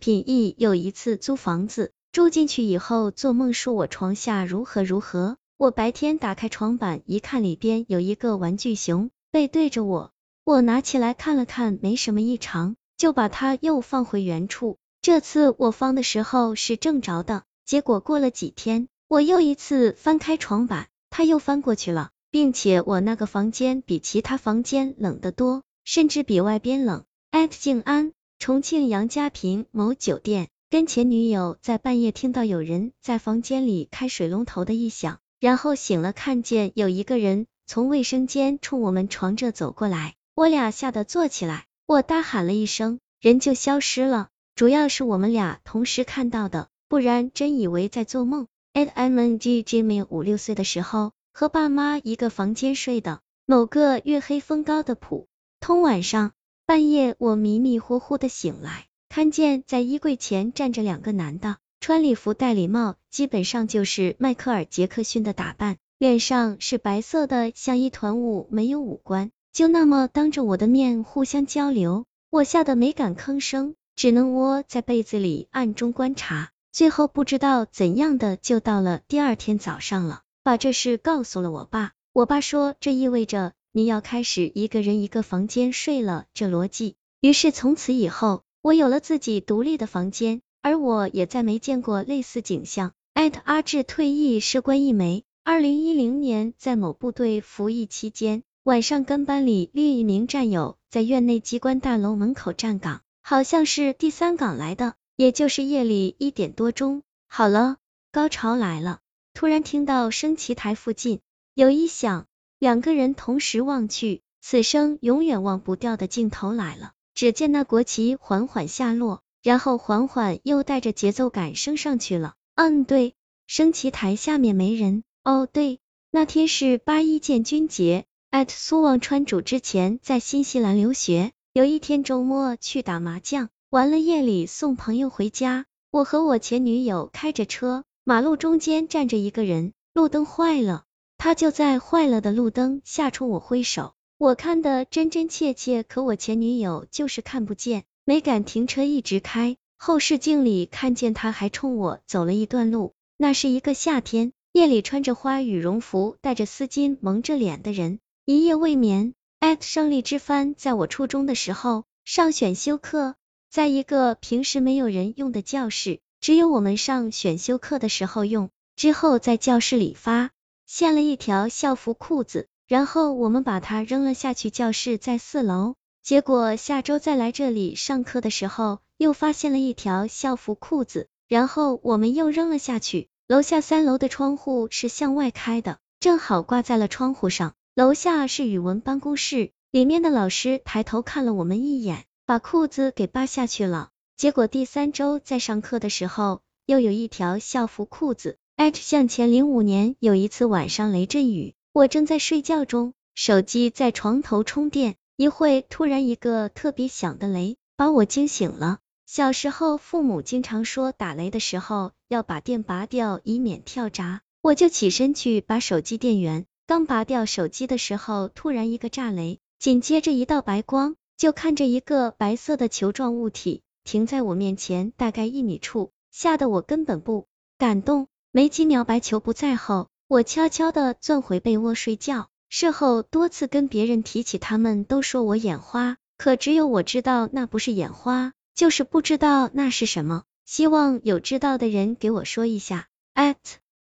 [0.00, 5.36] 品义有一次租房子，住进去以后，做梦说我床下如何如何。
[5.58, 14.78] 我白天打开床板一看，里边有一个玩具熊背对着我，我拿起来看了看，没什么异常，就把它又放回原处。
[15.02, 27.04] 这次我放的时候是正着的，结果过了几天，我又一次翻开床板，它又翻过去了，并且我那个房间比其他房间冷得多，甚至比外边冷。
[27.30, 35.18] 艾特静安，重庆杨家坪某酒店，跟前女友在半夜听到有人在房间里开水龙头的异响。
[35.40, 44.30] 然后醒了，看见有一个人从卫生间冲我们床这走过来，我俩吓得坐起来，我大喊了一声，人就消失了。
[44.54, 48.46] 主要是我们俩同时看到的，不然真以为在做梦。
[48.72, 53.20] at m n g Jimmy 五六岁的时候，和爸妈一个房间睡的。
[53.44, 55.28] 某个月黑风高的普
[55.60, 56.32] 通晚上，
[56.70, 61.56] 半夜我迷迷糊糊的醒来，看见在衣柜前站着两个男的。
[61.80, 76.52] 穿礼服戴礼帽，基本上就是迈克尔杰克逊的打扮，脸上是白色的，像一团雾，没有五官，就那么当着我的面互相交流，我吓得没敢吭声，只能窝在被子里暗中观察。
[76.70, 86.96] 最后不知道怎样的，就到了第二天早上了，把这事告诉了我爸，我爸说这意味着你要开始一个人一个房间睡了，这逻辑。
[87.20, 90.42] 于是从此以后，我有了自己独立的房间。
[90.62, 92.92] 而我也再没见过类似景象。
[93.14, 107.02] 艾特阿志退役士官一枚，二零一零年在某部队服役期间，晚上跟班里另一名战友在院内机关大楼门口站岗，好像是第三岗来的，也就是夜里一点多钟。
[107.26, 107.78] 好了，
[108.12, 109.00] 高潮来了，
[109.32, 111.20] 突然听到升旗台附近
[111.54, 112.26] 有一响，
[112.60, 116.92] 两个人同时望去，此生永远忘不掉的镜头来了。
[117.16, 119.22] 只见那国旗缓缓下落。
[119.42, 122.34] 然后缓缓又带着节奏感升上去了。
[122.56, 123.14] 嗯，对，
[123.46, 125.02] 升旗台下面没人。
[125.24, 125.80] 哦，对，
[126.10, 128.04] 那天是八一建军节。
[128.28, 135.64] 艾特苏望川主之前在新西兰留学，有一天周末去打麻将，完了夜里送朋友回家。
[135.90, 140.84] 我和我前女友开着车，马路中间站着一个人，路灯坏了，
[141.22, 147.84] 他就在坏了的路灯下冲我挥手，我看的真真切切，可我前女友就是看不见。
[148.06, 149.58] 没敢停车，一直开。
[149.76, 152.94] 后视镜里看见他还冲我走了一段路。
[153.18, 159.12] 那是一个夏天夜里，穿着花羽绒服，戴着丝巾，蒙着脸的人，一夜未眠。
[159.40, 163.14] 艾特胜利之帆，在我初中的时候上选修课，
[163.50, 168.48] 在一个平时没有人用的教室，只有我们上选修课的时候用。
[168.74, 170.30] 之后在教室里发
[170.72, 174.50] 现了一条校服裤子，然后我们把它扔了下去。
[174.50, 175.74] 教室在四楼。
[176.00, 183.08] 结果下周再来这里上课的时候，又发现了一条校服裤子，然后我们又扔了下去。
[183.26, 187.54] 楼下三楼的窗户是向外开的，正好挂在了窗户上。
[187.74, 193.88] 楼下是语文办公室，里面的老师抬头看了我们一眼，把裤子给扒下去了。
[194.16, 198.38] 结果第三周在上课的时候，又有一条校服裤子。
[198.60, 204.96] 艾特向前零五年有一次晚上雷阵雨，我正在睡觉中，手机在床头充电。
[205.16, 208.80] 一会突然一个特别响的雷把我惊醒了。
[209.06, 214.20] 小时候父母经常说打雷的时候要把电拔掉，以免跳闸。
[214.42, 228.08] 我就起身去把手机电源，刚拔掉手机的时候，突然一个炸雷，紧接着一道白光，就看着一个白色的球状物体停在我面前，大概一米处，吓得我根本不敢动。
[228.32, 232.28] 没几秒白球不在后，我悄悄的钻回被窝睡觉。
[232.48, 240.22] 事后多次跟别人提起，他们都说我眼花，可只有我知道那不是眼花，就是不知道那是什么。
[240.46, 242.86] 希望有知道的人给我说一下。
[243.16, 243.34] at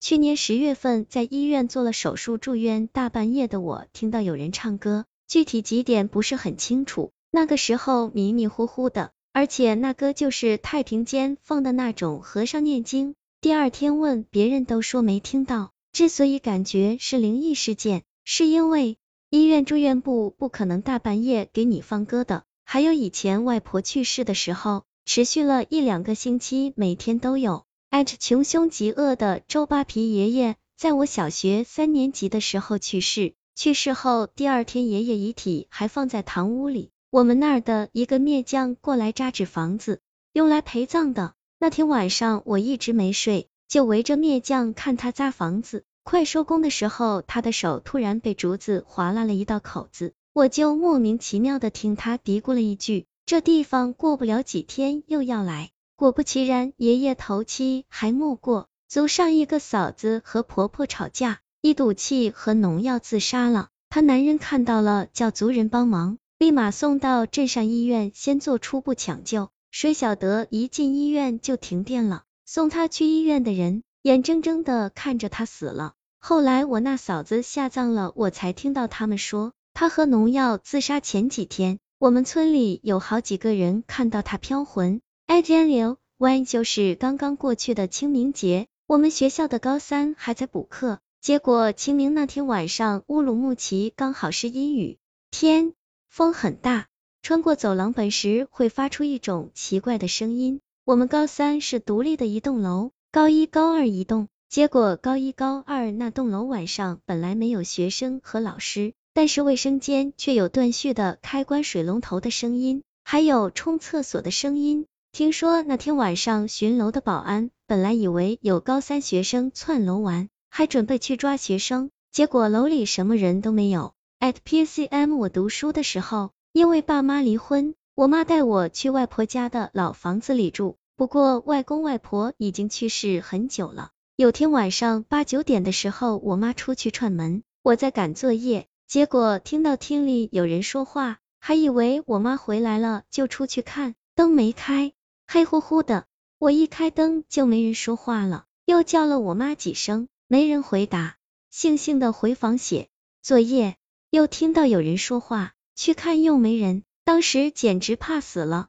[0.00, 13.14] 去年十月份在医院做了手术住院，大半夜的我听到有人唱歌，具体几点不是很清楚，那个时候迷迷糊糊的，而且那歌就是太平间放的那种和尚念经。
[13.40, 15.72] 第二天问别人都说没听到。
[15.92, 18.02] 之所以感觉是灵异事件。
[18.28, 18.98] 是因为
[19.30, 27.64] 医院住院部不可能大半夜给你放歌的，还有以前外婆去世的时候，持续了一两个星期，每天都有。
[27.88, 36.90] 艾特穷凶极恶的周扒皮爷爷，在我小学三年级的时候去世，去世后第二天，爷爷遗体还放在堂屋里。
[37.10, 40.00] 我们那儿的一个篾匠过来扎纸房子，
[40.32, 41.35] 用来陪葬的。
[41.58, 45.84] 那天晚上我一直没睡，就围着灭匠看他扎房子。
[46.04, 63.68] 快收工的时候，他的手突然被竹子划拉了一道口子，我就莫名其妙的听他嘀咕了一句：“这地方过不了几天又要来。”果不其然，爷爷头七还没过，族上一个嫂子和婆婆吵架，一赌气和农药自杀了。
[63.88, 69.48] 他男人看到了，叫族人帮忙，立马送到镇上医院，先做初步抢救。
[69.78, 75.92] 谁晓得一进医院就停电了，送他去医院的人眼睁睁的看着他死了。
[76.18, 85.02] 后来我那嫂子下葬了，我才听到他们说，他喝农药自杀前几天，我们村里有好几个人看到他飘魂。
[85.26, 94.96] 哎，天流万就是刚刚过去的清明节，我们学校的高三还在补课，结果清明那天晚上乌鲁木齐刚好是阴雨
[95.30, 95.74] 天，
[96.08, 96.86] 风很大。
[97.26, 100.60] 穿过走廊本时会发出一种奇怪的声音。
[100.84, 104.28] 我们高三是独立的一栋楼，高一高二一栋。
[104.48, 114.86] 结果高一高二那栋楼晚上本来没有学生和老师，但是卫生间却有断续的开关水龙头的声音，还有冲厕所的声音。
[115.10, 123.94] 听说那天晚上巡楼的保安本来以为有高三学生窜楼玩，还准备去抓学生，结果楼里什么人都没有。
[124.20, 126.30] at PCM 我读书的时候。
[126.56, 130.78] 因为爸妈离婚，我妈带我去外婆家的老房子里住。
[130.96, 133.90] 不过外公外婆已经去世很久了。
[134.16, 144.94] 有天晚上八九点的时候，我妈出去串门，我在赶作业，结果听到厅里有人说话，还以为我妈回来了，就出去看，灯没开，
[145.26, 146.06] 黑乎乎的。
[146.38, 151.18] 我一开灯就没人说话了，又叫了我妈几声，没人回答，
[151.52, 152.88] 悻悻的回房写
[153.20, 153.76] 作业，
[154.08, 155.52] 又听到有人说话。
[155.76, 158.68] 去看又没人，当时简直怕死了。